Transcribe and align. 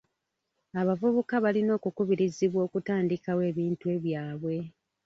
Abavubuka 0.81 1.33
balina 1.43 1.71
okukubirizibwa 1.77 2.59
okutandikawo 2.67 3.41
ebintu 3.51 3.87
byabwe. 4.05 4.55